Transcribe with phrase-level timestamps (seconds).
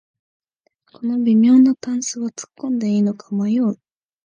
[0.91, 3.79] この微妙なダンスはつっこんでいいのか迷う